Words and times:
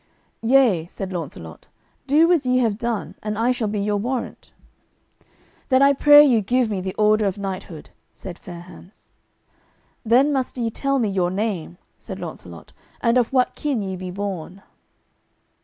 "Yea," 0.41 0.87
said 0.87 1.13
Launcelot, 1.13 1.67
"do 2.07 2.31
as 2.31 2.43
ye 2.43 2.57
have 2.57 2.75
done, 2.75 3.13
and 3.21 3.37
I 3.37 3.51
shall 3.51 3.67
be 3.67 3.79
your 3.79 3.97
warrant." 3.97 4.51
"Then 5.69 5.83
I 5.83 5.93
pray 5.93 6.25
you 6.25 6.41
give 6.41 6.71
me 6.71 6.81
the 6.81 6.95
order 6.95 7.27
of 7.27 7.37
knighthood," 7.37 7.91
said 8.11 8.39
Fair 8.39 8.61
hands. 8.61 9.11
"Then 10.03 10.33
must 10.33 10.57
ye 10.57 10.71
tell 10.71 10.97
me 10.97 11.09
your 11.09 11.29
name," 11.29 11.77
said 11.99 12.17
Launcelot, 12.19 12.73
"and 12.99 13.15
of 13.15 13.31
what 13.31 13.53
kin 13.53 13.83
ye 13.83 13.95
be 13.95 14.09
born." 14.09 14.63